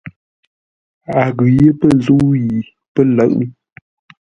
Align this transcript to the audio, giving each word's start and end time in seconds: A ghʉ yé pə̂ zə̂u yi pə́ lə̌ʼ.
A 1.17 1.21
ghʉ 1.37 1.45
yé 1.57 1.67
pə̂ 1.79 1.89
zə̂u 2.03 2.25
yi 2.43 2.49
pə́ 2.93 3.03
lə̌ʼ. 3.15 3.35